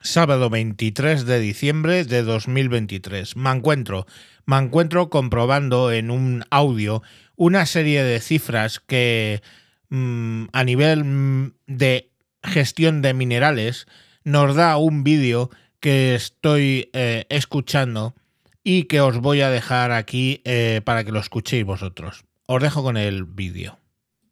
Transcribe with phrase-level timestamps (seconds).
[0.00, 3.36] sábado 23 de diciembre de 2023.
[3.36, 4.06] Me encuentro,
[4.46, 7.02] me encuentro comprobando en un audio
[7.36, 9.42] una serie de cifras que
[9.90, 12.10] mm, a nivel mm, de
[12.42, 13.86] gestión de minerales
[14.24, 18.14] nos da un vídeo que estoy eh, escuchando
[18.64, 22.24] y que os voy a dejar aquí eh, para que lo escuchéis vosotros.
[22.46, 23.78] Os dejo con el vídeo.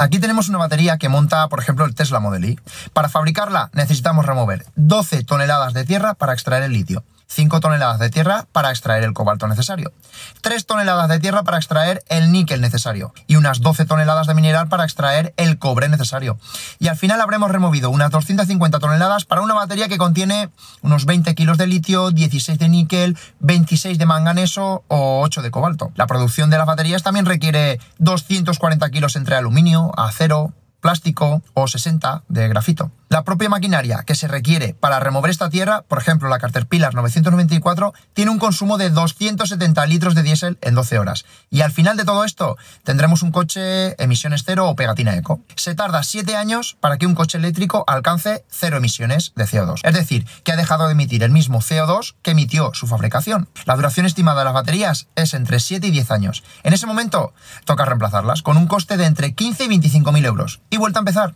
[0.00, 2.58] Aquí tenemos una batería que monta, por ejemplo, el Tesla Model Y.
[2.94, 7.04] Para fabricarla necesitamos remover 12 toneladas de tierra para extraer el litio.
[7.30, 9.92] 5 toneladas de tierra para extraer el cobalto necesario,
[10.40, 14.68] 3 toneladas de tierra para extraer el níquel necesario y unas 12 toneladas de mineral
[14.68, 16.38] para extraer el cobre necesario.
[16.78, 20.50] Y al final habremos removido unas 250 toneladas para una batería que contiene
[20.82, 25.92] unos 20 kilos de litio, 16 de níquel, 26 de manganeso o 8 de cobalto.
[25.94, 32.24] La producción de las baterías también requiere 240 kilos entre aluminio, acero, plástico o 60
[32.28, 32.90] de grafito.
[33.08, 37.92] La propia maquinaria que se requiere para remover esta tierra, por ejemplo la Caterpillar 994,
[38.14, 41.24] tiene un consumo de 270 litros de diésel en 12 horas.
[41.50, 45.40] Y al final de todo esto tendremos un coche emisiones cero o pegatina eco.
[45.56, 49.80] Se tarda 7 años para que un coche eléctrico alcance cero emisiones de CO2.
[49.82, 53.48] Es decir, que ha dejado de emitir el mismo CO2 que emitió su fabricación.
[53.64, 56.44] La duración estimada de las baterías es entre 7 y 10 años.
[56.62, 57.34] En ese momento
[57.64, 60.60] toca reemplazarlas con un coste de entre 15 y 25 mil euros.
[60.70, 61.34] Y vuelta a empezar.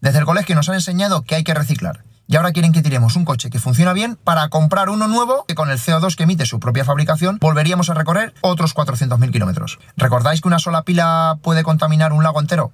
[0.00, 2.04] Desde el colegio nos han enseñado que hay que reciclar.
[2.26, 5.54] Y ahora quieren que tiremos un coche que funciona bien para comprar uno nuevo que
[5.54, 9.78] con el CO2 que emite su propia fabricación volveríamos a recorrer otros 400.000 kilómetros.
[9.96, 12.70] ¿Recordáis que una sola pila puede contaminar un lago entero?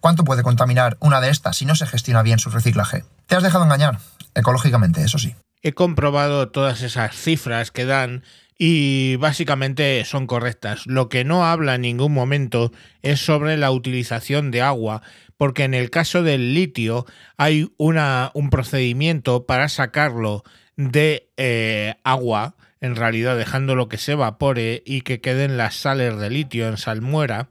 [0.00, 3.04] ¿Cuánto puede contaminar una de estas si no se gestiona bien su reciclaje?
[3.28, 4.00] Te has dejado engañar,
[4.34, 5.36] ecológicamente, eso sí.
[5.62, 8.24] He comprobado todas esas cifras que dan
[8.58, 10.84] y básicamente son correctas.
[10.86, 15.02] Lo que no habla en ningún momento es sobre la utilización de agua,
[15.36, 17.06] porque en el caso del litio
[17.36, 20.42] hay una, un procedimiento para sacarlo
[20.76, 26.28] de eh, agua, en realidad dejándolo que se evapore y que queden las sales de
[26.28, 27.48] litio en salmuera.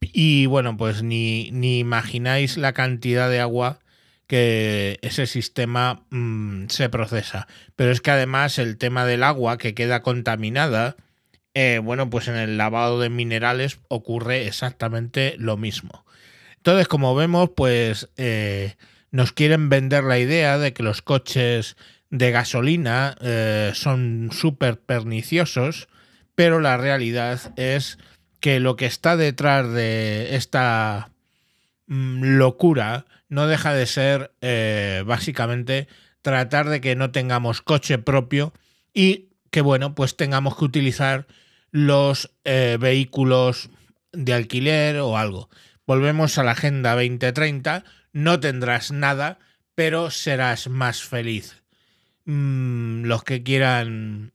[0.00, 3.80] Y bueno, pues ni, ni imagináis la cantidad de agua
[4.28, 7.48] que ese sistema mm, se procesa.
[7.74, 10.96] Pero es que además el tema del agua que queda contaminada,
[11.54, 16.04] eh, bueno, pues en el lavado de minerales ocurre exactamente lo mismo.
[16.58, 18.76] Entonces, como vemos, pues eh,
[19.10, 21.76] nos quieren vender la idea de que los coches
[22.10, 25.88] de gasolina eh, son súper perniciosos,
[26.34, 27.98] pero la realidad es
[28.40, 31.10] que lo que está detrás de esta
[31.86, 35.88] mm, locura no deja de ser eh, básicamente
[36.22, 38.52] tratar de que no tengamos coche propio
[38.92, 41.26] y que bueno, pues tengamos que utilizar
[41.70, 43.70] los vehículos
[44.12, 45.48] de alquiler o algo.
[45.88, 47.82] Volvemos a la Agenda 2030.
[48.12, 49.38] No tendrás nada,
[49.74, 51.62] pero serás más feliz.
[52.26, 54.32] Mm, los que quieran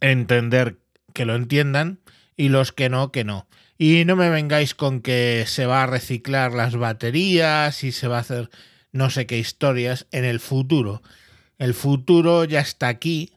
[0.00, 0.76] entender,
[1.12, 1.98] que lo entiendan,
[2.36, 3.48] y los que no, que no.
[3.78, 8.18] Y no me vengáis con que se va a reciclar las baterías y se va
[8.18, 8.50] a hacer
[8.92, 11.02] no sé qué historias en el futuro.
[11.58, 13.32] El futuro ya está aquí.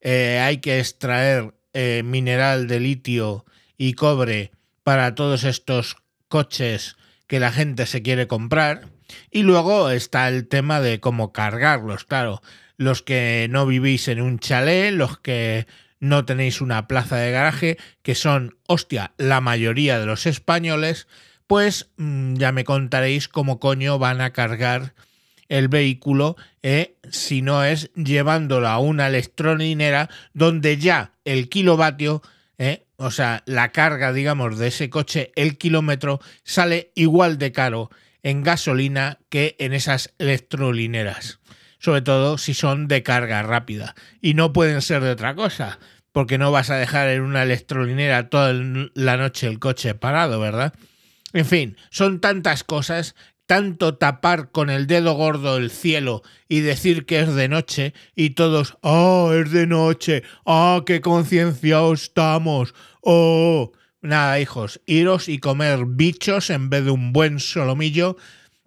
[0.00, 3.44] Eh, hay que extraer eh, mineral de litio
[3.76, 4.52] y cobre
[4.82, 5.96] para todos estos
[6.28, 6.96] coches
[7.26, 8.88] que la gente se quiere comprar.
[9.30, 12.42] Y luego está el tema de cómo cargarlos, claro.
[12.76, 15.66] Los que no vivís en un chalet, los que
[16.00, 21.06] no tenéis una plaza de garaje, que son, hostia, la mayoría de los españoles,
[21.46, 24.94] pues mm, ya me contaréis cómo coño van a cargar
[25.48, 32.22] el vehículo eh, si no es llevándolo a una electrolinera donde ya el kilovatio
[32.56, 37.88] eh, o sea, la carga, digamos, de ese coche, el kilómetro, sale igual de caro
[38.22, 41.40] en gasolina que en esas electrolineras.
[41.80, 43.96] Sobre todo si son de carga rápida.
[44.20, 45.80] Y no pueden ser de otra cosa,
[46.12, 48.52] porque no vas a dejar en una electrolinera toda
[48.94, 50.74] la noche el coche parado, ¿verdad?
[51.32, 53.16] En fin, son tantas cosas
[53.50, 58.30] tanto tapar con el dedo gordo el cielo y decir que es de noche y
[58.30, 63.72] todos, ah, es de noche, ah, qué concienciados estamos, oh.
[64.02, 68.16] Nada, hijos, iros y comer bichos en vez de un buen solomillo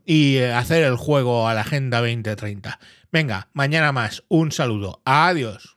[0.06, 2.80] y eh, hacer el juego a la Agenda 2030.
[3.12, 4.24] Venga, mañana más.
[4.28, 5.02] Un saludo.
[5.06, 5.76] Adiós.